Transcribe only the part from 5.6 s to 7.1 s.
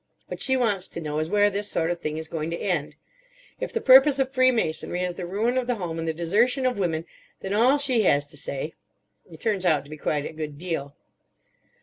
the home and the desertion of women,